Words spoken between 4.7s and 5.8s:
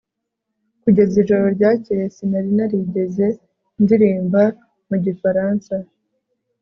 mu gifaransa